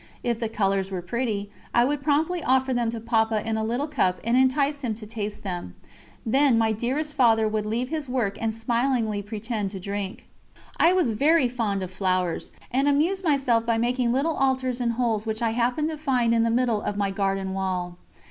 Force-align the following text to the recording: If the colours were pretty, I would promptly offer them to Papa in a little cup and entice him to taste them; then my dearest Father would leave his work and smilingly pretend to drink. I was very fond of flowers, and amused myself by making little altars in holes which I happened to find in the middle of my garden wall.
If 0.23 0.39
the 0.39 0.49
colours 0.49 0.89
were 0.89 1.03
pretty, 1.03 1.51
I 1.75 1.85
would 1.85 2.01
promptly 2.01 2.43
offer 2.43 2.73
them 2.73 2.89
to 2.89 2.99
Papa 2.99 3.47
in 3.47 3.55
a 3.55 3.63
little 3.63 3.85
cup 3.85 4.19
and 4.23 4.35
entice 4.35 4.81
him 4.83 4.95
to 4.95 5.05
taste 5.05 5.43
them; 5.43 5.75
then 6.25 6.57
my 6.57 6.71
dearest 6.71 7.13
Father 7.13 7.47
would 7.47 7.67
leave 7.67 7.89
his 7.89 8.09
work 8.09 8.41
and 8.41 8.51
smilingly 8.51 9.21
pretend 9.21 9.69
to 9.69 9.79
drink. 9.79 10.27
I 10.77 10.91
was 10.91 11.11
very 11.11 11.47
fond 11.47 11.83
of 11.83 11.91
flowers, 11.91 12.51
and 12.71 12.87
amused 12.87 13.23
myself 13.23 13.63
by 13.63 13.77
making 13.77 14.11
little 14.11 14.33
altars 14.35 14.81
in 14.81 14.89
holes 14.97 15.27
which 15.27 15.43
I 15.43 15.51
happened 15.51 15.89
to 15.91 15.99
find 15.99 16.33
in 16.33 16.41
the 16.41 16.49
middle 16.49 16.81
of 16.81 16.97
my 16.97 17.11
garden 17.11 17.53
wall. 17.53 17.99